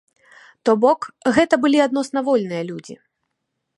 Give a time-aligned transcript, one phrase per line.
[0.69, 1.01] То бок,
[1.35, 2.95] гэта былі адносна вольныя людзі.